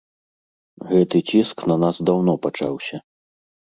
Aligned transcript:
Гэты 0.91 1.17
ціск 1.29 1.57
на 1.73 1.79
нас 1.85 1.95
даўно 2.13 2.33
пачаўся. 2.47 2.95